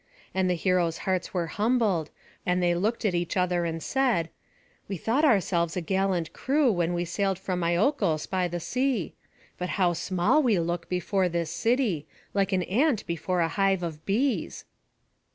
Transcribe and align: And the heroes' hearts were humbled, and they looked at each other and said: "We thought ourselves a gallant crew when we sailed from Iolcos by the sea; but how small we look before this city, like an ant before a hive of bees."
And 0.33 0.49
the 0.49 0.55
heroes' 0.55 0.97
hearts 1.05 1.31
were 1.31 1.45
humbled, 1.45 2.09
and 2.43 2.59
they 2.63 2.73
looked 2.73 3.05
at 3.05 3.13
each 3.13 3.37
other 3.37 3.65
and 3.65 3.83
said: 3.83 4.31
"We 4.87 4.97
thought 4.97 5.23
ourselves 5.23 5.77
a 5.77 5.81
gallant 5.81 6.33
crew 6.33 6.71
when 6.71 6.95
we 6.95 7.05
sailed 7.05 7.37
from 7.37 7.63
Iolcos 7.63 8.25
by 8.27 8.47
the 8.47 8.59
sea; 8.59 9.13
but 9.59 9.69
how 9.77 9.93
small 9.93 10.41
we 10.41 10.57
look 10.57 10.89
before 10.89 11.29
this 11.29 11.51
city, 11.51 12.07
like 12.33 12.51
an 12.51 12.63
ant 12.63 13.05
before 13.05 13.41
a 13.41 13.47
hive 13.47 13.83
of 13.83 14.03
bees." 14.07 14.65